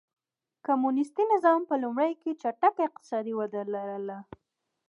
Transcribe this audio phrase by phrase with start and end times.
[0.65, 4.17] کمونېستي نظام په لومړیو کې چټکه اقتصادي وده لرله.